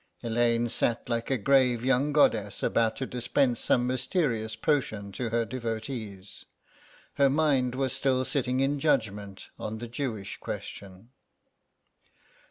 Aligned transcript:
Elaine 0.23 0.67
sat 0.67 1.07
like 1.09 1.29
a 1.29 1.37
grave 1.37 1.85
young 1.85 2.11
goddess 2.11 2.63
about 2.63 2.95
to 2.95 3.05
dispense 3.05 3.59
some 3.59 3.85
mysterious 3.85 4.55
potion 4.55 5.11
to 5.11 5.29
her 5.29 5.45
devotees. 5.45 6.45
Her 7.17 7.29
mind 7.29 7.75
was 7.75 7.93
still 7.93 8.25
sitting 8.25 8.61
in 8.61 8.79
judgment 8.79 9.49
on 9.59 9.77
the 9.77 9.87
Jewish 9.87 10.37
question. 10.37 11.11